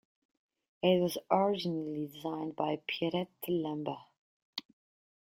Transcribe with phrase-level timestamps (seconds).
[0.81, 3.99] It was originally designed by Pierrette Lambert.